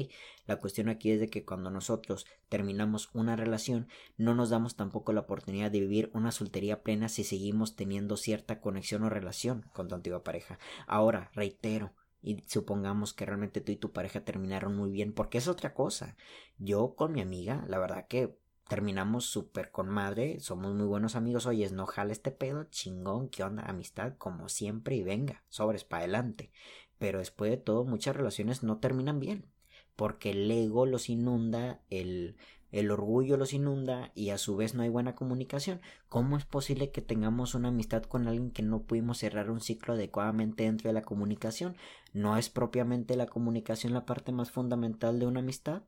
[0.47, 5.13] La cuestión aquí es de que cuando nosotros terminamos una relación, no nos damos tampoco
[5.13, 9.89] la oportunidad de vivir una soltería plena si seguimos teniendo cierta conexión o relación con
[9.89, 10.59] tu antigua pareja.
[10.87, 11.93] Ahora, reitero,
[12.27, 16.17] y supongamos que realmente tú y tu pareja terminaron muy bien, porque es otra cosa.
[16.59, 18.37] Yo con mi amiga, la verdad que
[18.69, 23.45] terminamos súper con madre, somos muy buenos amigos, oye, no jale este pedo, chingón, qué
[23.45, 26.51] onda, amistad, como siempre, y venga, sobres para adelante.
[26.99, 29.47] Pero después de todo, muchas relaciones no terminan bien,
[29.95, 32.37] porque el ego los inunda, el
[32.73, 35.81] el orgullo los inunda y a su vez no hay buena comunicación.
[36.09, 39.95] ¿Cómo es posible que tengamos una amistad con alguien que no pudimos cerrar un ciclo
[39.95, 41.77] adecuadamente dentro de la comunicación?
[42.13, 45.83] ¿No es propiamente la comunicación la parte más fundamental de una amistad?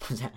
[0.10, 0.32] O sea,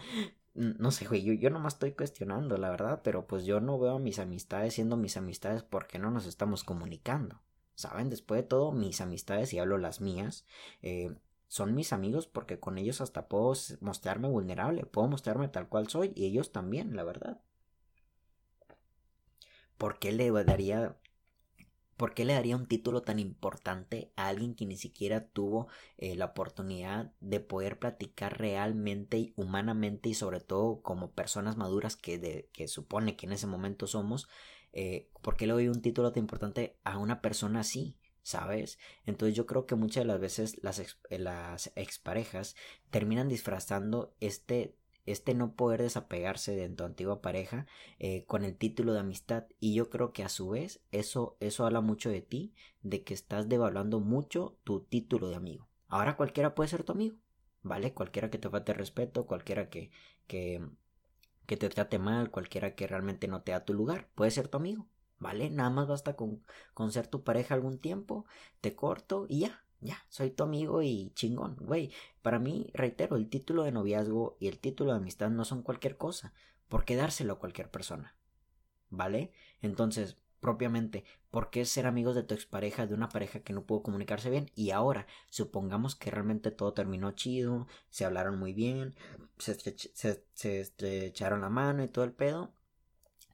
[0.54, 3.95] no sé, güey, yo, yo nomás estoy cuestionando, la verdad, pero pues yo no veo
[3.95, 7.41] a mis amistades siendo mis amistades porque no nos estamos comunicando.
[7.75, 8.10] ¿Saben?
[8.10, 10.45] Después de todo, mis amistades, y hablo las mías,
[10.82, 11.15] eh,
[11.52, 16.14] son mis amigos porque con ellos hasta puedo mostrarme vulnerable, puedo mostrarme tal cual soy
[16.16, 17.42] y ellos también, la verdad.
[19.78, 20.96] ¿Por qué le daría
[21.98, 26.16] ¿Por qué le daría un título tan importante a alguien que ni siquiera tuvo eh,
[26.16, 32.18] la oportunidad de poder platicar realmente y humanamente y sobre todo como personas maduras que,
[32.18, 34.30] de, que supone que en ese momento somos?
[34.72, 37.98] Eh, ¿Por qué le doy un título tan importante a una persona así?
[38.23, 38.79] ¿Sabes?
[39.05, 42.55] Entonces yo creo que muchas de las veces las, eh, las exparejas
[42.89, 44.75] terminan disfrazando este
[45.07, 47.65] este no poder desapegarse de tu antigua pareja
[47.97, 49.45] eh, con el título de amistad.
[49.60, 52.53] Y yo creo que a su vez eso eso habla mucho de ti
[52.84, 55.67] de que estás devaluando mucho tu título de amigo.
[55.88, 57.17] Ahora cualquiera puede ser tu amigo
[57.63, 59.91] vale cualquiera que te falte respeto cualquiera que
[60.27, 60.62] que
[61.45, 64.57] que te trate mal cualquiera que realmente no te da tu lugar puede ser tu
[64.57, 64.88] amigo
[65.21, 65.49] ¿vale?
[65.51, 68.25] Nada más basta con, con ser tu pareja algún tiempo,
[68.60, 71.93] te corto y ya, ya, soy tu amigo y chingón, güey.
[72.21, 75.95] Para mí, reitero, el título de noviazgo y el título de amistad no son cualquier
[75.95, 76.34] cosa.
[76.67, 78.15] ¿Por qué dárselo a cualquier persona?
[78.89, 79.31] ¿Vale?
[79.62, 83.84] Entonces, propiamente, ¿por qué ser amigos de tu expareja, de una pareja que no pudo
[83.84, 84.49] comunicarse bien?
[84.55, 88.95] Y ahora, supongamos que realmente todo terminó chido, se hablaron muy bien,
[89.38, 92.53] se, se estrecharon la mano y todo el pedo.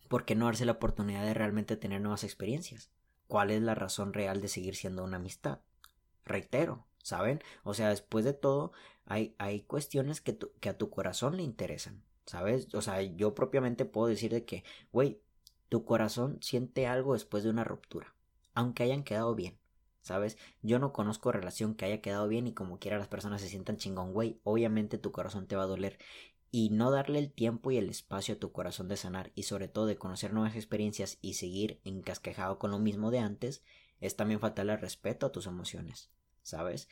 [0.07, 2.89] ¿Por qué no darse la oportunidad de realmente tener nuevas experiencias?
[3.27, 5.59] ¿Cuál es la razón real de seguir siendo una amistad?
[6.25, 7.41] Reitero, ¿saben?
[7.63, 8.71] O sea, después de todo,
[9.05, 12.73] hay, hay cuestiones que, que a tu corazón le interesan, ¿sabes?
[12.73, 15.21] O sea, yo propiamente puedo decir de que, güey,
[15.69, 18.13] tu corazón siente algo después de una ruptura,
[18.53, 19.57] aunque hayan quedado bien.
[20.01, 20.37] ¿Sabes?
[20.61, 23.75] Yo no conozco relación que haya quedado bien y como quiera las personas se sientan
[23.75, 24.39] chingón, güey.
[24.45, 25.99] Obviamente tu corazón te va a doler
[26.51, 29.67] y no darle el tiempo y el espacio a tu corazón de sanar y sobre
[29.67, 33.63] todo de conocer nuevas experiencias y seguir encasquejado con lo mismo de antes
[33.99, 36.11] es también faltarle respeto a tus emociones,
[36.43, 36.87] ¿sabes?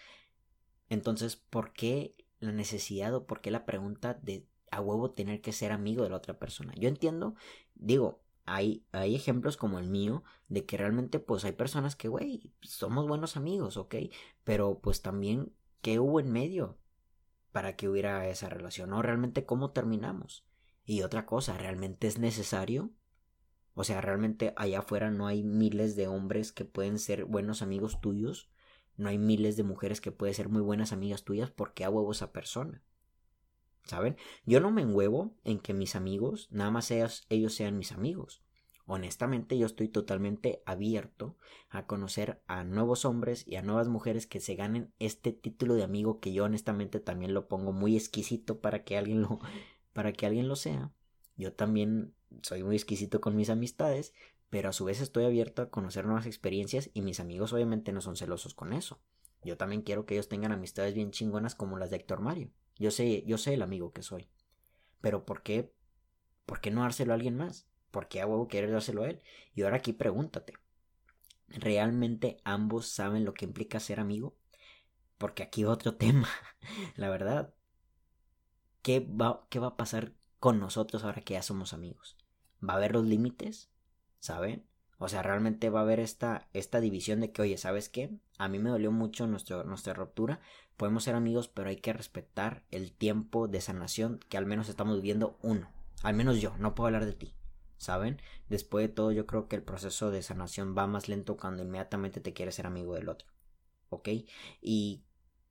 [0.89, 5.54] Entonces, ¿por qué la necesidad o por qué la pregunta de a huevo tener que
[5.54, 6.74] ser amigo de la otra persona?
[6.76, 7.36] Yo entiendo,
[7.76, 12.52] digo, hay, hay ejemplos como el mío de que realmente pues hay personas que, güey,
[12.62, 13.96] somos buenos amigos, ¿ok?
[14.44, 16.78] Pero pues también, ¿qué hubo en medio?
[17.56, 19.02] Para que hubiera esa relación, ¿no?
[19.02, 20.46] Realmente cómo terminamos.
[20.84, 22.91] Y otra cosa, ¿realmente es necesario?
[23.76, 28.02] O sea, realmente allá afuera no hay miles de hombres que pueden ser buenos amigos
[28.02, 28.50] tuyos,
[28.98, 32.12] no hay miles de mujeres que pueden ser muy buenas amigas tuyas porque a huevo
[32.12, 32.84] esa persona.
[33.86, 34.18] ¿Saben?
[34.46, 38.44] Yo no me enhuevo en que mis amigos, nada más ellos sean mis amigos
[38.88, 41.38] honestamente yo estoy totalmente abierto
[41.69, 45.84] a conocer a nuevos hombres y a nuevas mujeres que se ganen este título de
[45.84, 49.39] amigo que yo honestamente también lo pongo muy exquisito para que alguien lo
[49.93, 50.91] para que alguien lo sea.
[51.38, 54.13] Yo también soy muy exquisito con mis amistades,
[54.50, 58.02] pero a su vez estoy abierto a conocer nuevas experiencias y mis amigos obviamente no
[58.02, 59.00] son celosos con eso.
[59.43, 62.50] Yo también quiero que ellos tengan amistades bien chingonas como las de Héctor Mario.
[62.78, 64.28] Yo sé, yo sé el amigo que soy.
[65.02, 65.71] Pero ¿por qué?
[66.45, 67.67] ¿Por qué no dárselo a alguien más?
[67.95, 69.21] ¿Por qué a huevo quieres dárselo a él?
[69.53, 70.55] Y ahora aquí pregúntate.
[71.47, 74.36] ¿Realmente ambos saben lo que implica ser amigo?
[75.17, 76.27] Porque aquí otro tema.
[76.97, 77.53] La verdad.
[78.81, 82.17] ¿Qué va, ¿Qué va a pasar con nosotros ahora que ya somos amigos?
[82.62, 83.69] ¿Va a haber los límites?
[84.19, 84.65] ¿Saben?
[84.97, 88.12] O sea, realmente va a haber esta, esta división de que, oye, ¿sabes qué?
[88.38, 90.41] A mí me dolió mucho nuestro, nuestra ruptura.
[90.75, 94.97] Podemos ser amigos, pero hay que respetar el tiempo de sanación que al menos estamos
[94.97, 95.71] viviendo uno.
[96.03, 97.34] Al menos yo, no puedo hablar de ti.
[97.78, 98.22] ¿Saben?
[98.50, 102.20] Después de todo, yo creo que el proceso de sanación va más lento cuando inmediatamente
[102.22, 103.28] te quieres ser amigo del otro,
[103.90, 104.10] ¿ok?
[104.62, 105.04] Y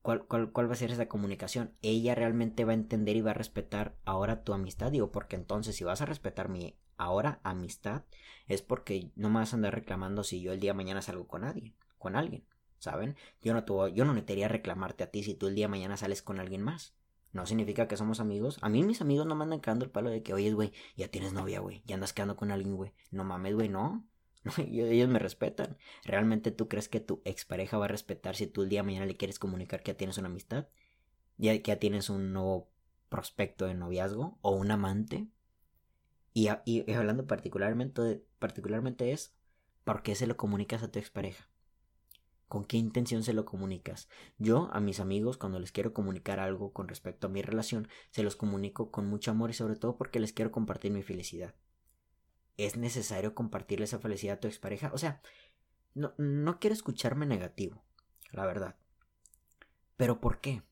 [0.04, 1.72] ¿Cuál, cuál, cuál, va a ser esa comunicación?
[1.80, 4.92] Ella realmente va a entender y va a respetar ahora tu amistad.
[4.92, 8.04] Digo, porque entonces si vas a respetar mi ahora amistad,
[8.46, 11.26] es porque no me vas a andar reclamando si yo el día de mañana salgo
[11.26, 12.44] con alguien, con alguien,
[12.78, 13.16] ¿saben?
[13.40, 15.96] Yo no, tuvo, yo no necesitaría reclamarte a ti si tú el día de mañana
[15.96, 16.94] sales con alguien más.
[17.34, 18.58] No significa que somos amigos.
[18.62, 21.08] A mí mis amigos no me andan cagando el palo de que, oye, güey, ya
[21.08, 22.92] tienes novia, güey, ya andas quedando con alguien, güey.
[23.10, 24.06] No mames, güey, no.
[24.56, 25.76] ellos me respetan.
[26.04, 29.06] ¿Realmente tú crees que tu expareja va a respetar si tú el día de mañana
[29.06, 30.68] le quieres comunicar que ya tienes una amistad?
[31.36, 32.70] Ya que ya tienes un nuevo
[33.08, 35.26] prospecto de noviazgo o un amante.
[36.34, 39.34] Y, y, hablando particularmente de, particularmente es,
[39.82, 41.48] ¿por qué se lo comunicas a tu expareja?
[42.48, 44.08] ¿Con qué intención se lo comunicas?
[44.38, 48.22] Yo a mis amigos cuando les quiero comunicar algo con respecto a mi relación, se
[48.22, 51.54] los comunico con mucho amor y sobre todo porque les quiero compartir mi felicidad.
[52.56, 54.90] ¿Es necesario compartirle esa felicidad a tu expareja?
[54.92, 55.20] O sea,
[55.94, 57.82] no, no quiero escucharme negativo,
[58.30, 58.76] la verdad.
[59.96, 60.62] ¿Pero por qué?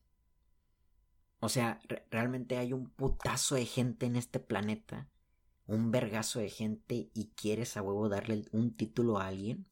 [1.39, 5.09] O sea, realmente hay un putazo de gente en este planeta,
[5.65, 9.65] un vergazo de gente y quieres a huevo darle un título a alguien.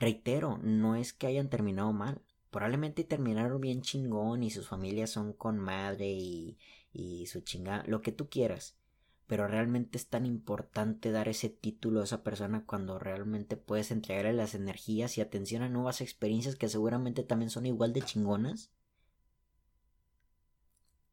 [0.00, 2.22] Reitero, no es que hayan terminado mal.
[2.50, 6.58] Probablemente terminaron bien chingón y sus familias son con madre y,
[6.94, 8.78] y su chingada, lo que tú quieras.
[9.26, 14.32] Pero realmente es tan importante dar ese título a esa persona cuando realmente puedes entregarle
[14.32, 18.70] las energías y atención a nuevas experiencias que seguramente también son igual de chingonas.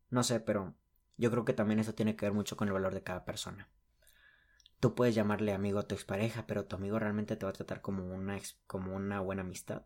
[0.09, 0.75] No sé, pero
[1.17, 3.67] yo creo que también eso tiene que ver mucho con el valor de cada persona.
[4.79, 7.81] Tú puedes llamarle amigo a tu expareja, pero tu amigo realmente te va a tratar
[7.81, 9.83] como una, como una buena amistad.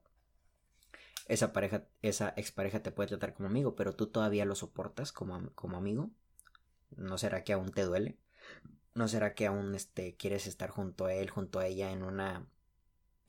[1.27, 5.51] Esa pareja, esa expareja te puede tratar como amigo, pero tú todavía lo soportas como,
[5.55, 6.11] como amigo.
[6.97, 8.17] ¿No será que aún te duele?
[8.95, 12.47] ¿No será que aún este, quieres estar junto a él, junto a ella en una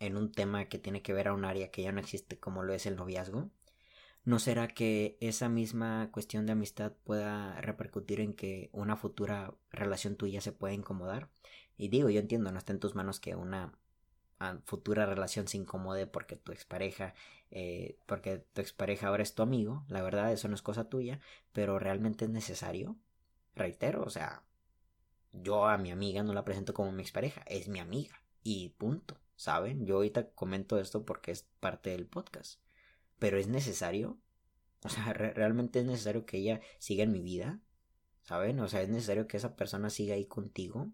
[0.00, 2.62] en un tema que tiene que ver a un área que ya no existe como
[2.64, 3.50] lo es el noviazgo?
[4.24, 10.14] ¿No será que esa misma cuestión de amistad pueda repercutir en que una futura relación
[10.14, 11.28] tuya se pueda incomodar?
[11.76, 13.76] Y digo, yo entiendo, no está en tus manos que una
[14.38, 17.14] ah, futura relación se incomode porque tu expareja,
[17.50, 21.18] eh, porque tu expareja ahora es tu amigo, la verdad, eso no es cosa tuya,
[21.52, 22.96] pero realmente es necesario.
[23.56, 24.44] Reitero, o sea,
[25.32, 29.18] yo a mi amiga no la presento como mi expareja, es mi amiga y punto,
[29.36, 29.84] ¿saben?
[29.84, 32.60] Yo ahorita comento esto porque es parte del podcast
[33.22, 34.18] pero es necesario.
[34.82, 37.60] O sea, realmente es necesario que ella siga en mi vida.
[38.22, 38.58] ¿Saben?
[38.58, 40.90] O sea, es necesario que esa persona siga ahí contigo.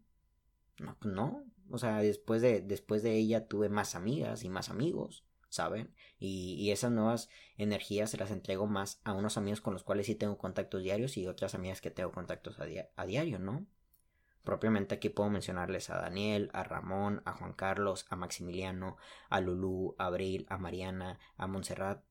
[0.79, 1.47] No, pues no.
[1.71, 5.25] O sea, después de, después de ella tuve más amigas y más amigos.
[5.49, 5.95] ¿Saben?
[6.19, 10.05] Y, y esas nuevas energías se las entrego más a unos amigos con los cuales
[10.05, 13.67] sí tengo contactos diarios y otras amigas que tengo contactos a, a diario, ¿no?
[14.45, 18.99] Propiamente aquí puedo mencionarles a Daniel, a Ramón, a Juan Carlos, a Maximiliano,
[19.31, 22.03] a Lulú, a Abril, a Mariana, a Montserrat,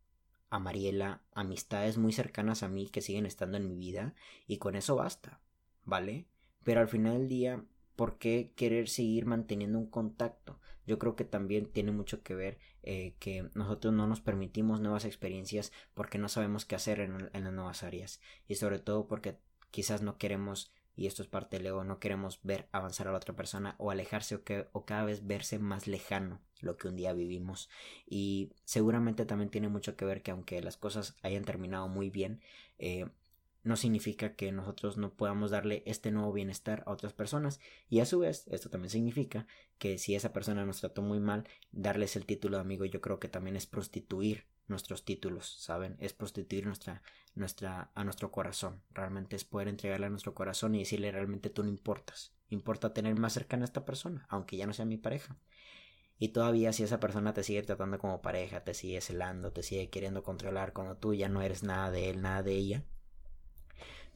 [0.49, 4.15] a Mariela, amistades muy cercanas a mí que siguen estando en mi vida
[4.47, 5.41] y con eso basta,
[5.83, 6.27] ¿vale?
[6.63, 10.60] Pero al final del día, ¿por qué querer seguir manteniendo un contacto?
[10.86, 15.05] Yo creo que también tiene mucho que ver eh, que nosotros no nos permitimos nuevas
[15.05, 19.38] experiencias porque no sabemos qué hacer en, en las nuevas áreas y sobre todo porque
[19.71, 23.17] quizás no queremos y esto es parte del ego, no queremos ver avanzar a la
[23.17, 27.13] otra persona o alejarse o, que, cada vez verse más lejano lo que un día
[27.13, 27.69] vivimos
[28.07, 32.41] y seguramente también tiene mucho que ver que aunque las cosas hayan terminado muy bien
[32.79, 33.05] eh,
[33.63, 38.05] no significa que nosotros no podamos darle este nuevo bienestar a otras personas y a
[38.05, 39.45] su vez esto también significa
[39.77, 43.19] que si esa persona nos trató muy mal darles el título de amigo yo creo
[43.19, 45.95] que también es prostituir nuestros títulos, ¿saben?
[45.99, 47.01] Es prostituir nuestra,
[47.38, 48.82] nuestra, a nuestro corazón.
[48.91, 52.34] Realmente es poder entregarle a nuestro corazón y decirle realmente tú no importas.
[52.50, 55.38] Importa tener más cercana a esta persona, aunque ya no sea mi pareja.
[56.19, 59.89] Y todavía si esa persona te sigue tratando como pareja, te sigue celando, te sigue
[59.89, 62.84] queriendo controlar cuando tú ya no eres nada de él, nada de ella,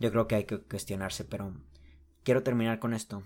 [0.02, 1.54] yo creo que hay que cuestionarse, pero
[2.24, 3.24] quiero terminar con esto.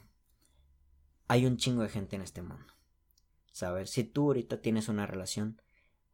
[1.30, 2.66] Hay un chingo de gente en este mundo.
[3.54, 3.92] ¿Sabes?
[3.92, 5.62] Si tú ahorita tienes una relación,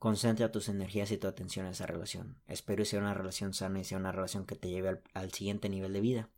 [0.02, 2.42] Concentra tus energías y tu atención en esa relación.
[2.48, 5.94] Espero sea una relación sana y sea una relación que te lleve al, siguiente nivel
[5.94, 6.30] de vida.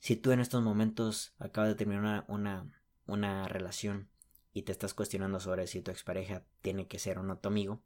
[0.00, 2.66] Si tú en estos momentos acabas de terminar una,
[3.06, 4.08] una, relación
[4.52, 7.80] y te estás cuestionando sobre si tu expareja tiene que ser o no tu amigo,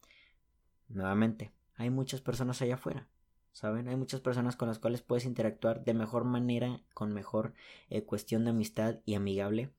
[0.88, 3.08] nuevamente, hay muchas personas allá afuera.
[3.52, 3.88] ¿Saben?
[3.88, 7.52] Hay muchas personas con las cuales puedes interactuar de mejor manera, con mejor
[7.90, 9.70] eh, cuestión de amistad y amigable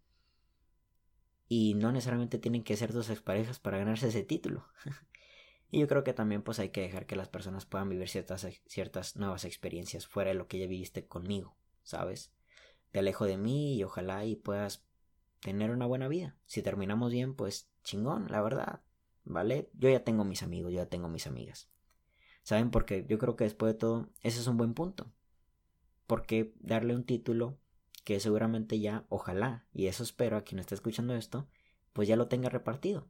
[1.50, 4.68] y no necesariamente tienen que ser dos exparejas para ganarse ese título.
[5.72, 8.48] y yo creo que también pues hay que dejar que las personas puedan vivir ciertas,
[8.68, 12.32] ciertas nuevas experiencias fuera de lo que ya viviste conmigo, ¿sabes?
[12.92, 14.86] Te alejo de mí y ojalá y puedas
[15.40, 16.38] tener una buena vida.
[16.46, 18.82] Si terminamos bien, pues chingón, la verdad.
[19.26, 19.70] ¿Vale?
[19.74, 21.68] Yo ya tengo mis amigos, yo ya tengo mis amigas.
[22.44, 22.70] ¿Saben?
[22.70, 25.12] Porque yo creo que después de todo, ese es un buen punto.
[26.06, 27.58] Porque darle un título
[28.10, 31.48] que seguramente ya, ojalá, y eso espero a quien esté escuchando esto,
[31.94, 33.08] pues ya lo tenga repartido.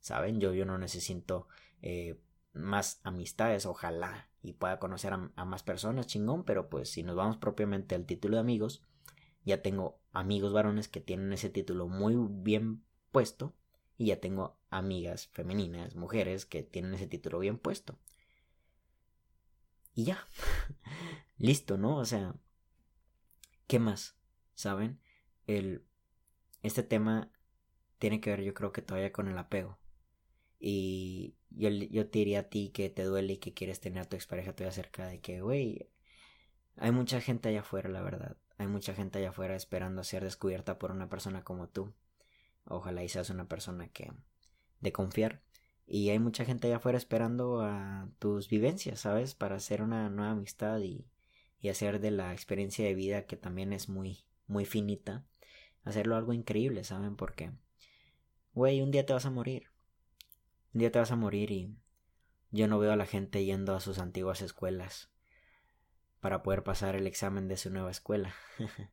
[0.00, 1.48] Saben, yo, yo no necesito
[1.82, 2.18] eh,
[2.54, 7.36] más amistades, ojalá, y pueda conocer a, más personas, chingón, pero pues si nos vamos
[7.36, 8.82] propiamente al título de amigos,
[9.44, 12.82] ya tengo amigos varones que tienen ese título muy bien
[13.12, 13.52] puesto,
[13.98, 17.98] y ya tengo amigas femeninas, mujeres que tienen ese título bien puesto.
[19.94, 20.26] Y ya.
[21.36, 21.98] Listo, ¿no?
[21.98, 22.34] O sea,
[23.66, 24.17] ¿qué más?
[24.58, 25.00] ¿Saben?
[25.46, 25.84] El,
[26.62, 27.30] este tema
[27.98, 29.78] tiene que ver yo creo que todavía con el apego.
[30.58, 34.08] Y yo, yo te diría a ti que te duele y que quieres tener a
[34.08, 35.88] tu expareja todavía cerca de que, güey,
[36.76, 38.36] hay mucha gente allá afuera, la verdad.
[38.58, 41.94] Hay mucha gente allá afuera esperando ser descubierta por una persona como tú.
[42.64, 44.12] Ojalá y seas una persona que
[44.80, 45.42] de confiar.
[45.86, 49.36] Y hay mucha gente allá afuera esperando a tus vivencias, ¿sabes?
[49.36, 51.06] Para hacer una nueva amistad y,
[51.60, 55.24] y hacer de la experiencia de vida que también es muy, muy finita,
[55.84, 57.52] hacerlo algo increíble, ¿saben por qué?
[58.54, 59.70] Güey, un día te vas a morir.
[60.74, 61.76] Un día te vas a morir y
[62.50, 65.10] yo no veo a la gente yendo a sus antiguas escuelas
[66.20, 68.34] para poder pasar el examen de su nueva escuela.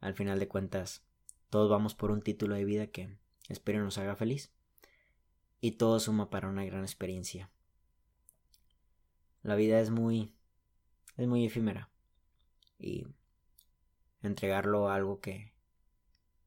[0.00, 1.04] Al final de cuentas,
[1.50, 3.16] todos vamos por un título de vida que
[3.48, 4.52] espero nos haga feliz.
[5.60, 7.50] Y todo suma para una gran experiencia.
[9.42, 10.34] La vida es muy
[11.16, 11.90] es muy efímera.
[12.78, 13.06] Y
[14.22, 15.52] entregarlo a algo que,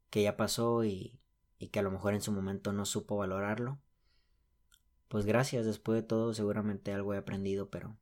[0.09, 1.19] que ya pasó y,
[1.57, 3.79] y que a lo mejor en su momento no supo valorarlo.
[5.07, 7.97] Pues gracias, después de todo seguramente algo he aprendido, pero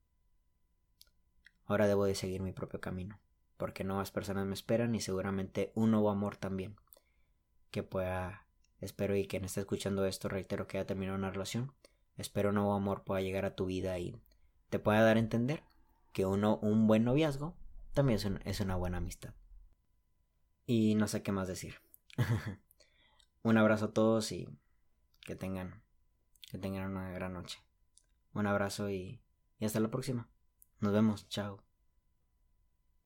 [1.65, 3.20] ahora debo de seguir mi propio camino,
[3.57, 6.76] porque nuevas personas me esperan y seguramente un nuevo amor también,
[7.72, 8.45] que pueda,
[8.80, 11.74] espero y quien esté escuchando esto, reitero que haya terminado una relación,
[12.15, 14.15] espero un nuevo amor pueda llegar a tu vida y
[14.70, 15.63] te pueda dar a entender
[16.13, 17.55] que uno, un buen noviazgo
[17.93, 19.34] también es una buena amistad.
[20.70, 21.82] Y no sé qué más decir.
[23.41, 24.47] un abrazo a todos y
[25.22, 25.82] que tengan,
[26.47, 27.57] que tengan una gran noche.
[28.36, 29.20] Un abrazo y,
[29.57, 30.30] y hasta la próxima.
[30.80, 31.28] Nos vemos.
[31.28, 31.63] Chao.